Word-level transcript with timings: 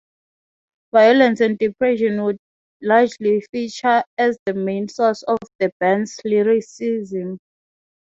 Violence 0.91 1.41
and 1.41 1.59
depression 1.59 2.23
would 2.23 2.39
largely 2.81 3.39
feature 3.51 4.03
as 4.17 4.35
the 4.47 4.53
main 4.55 4.87
source 4.89 5.21
of 5.21 5.37
the 5.59 5.71
band's 5.79 6.19
lyricism. 6.25 7.37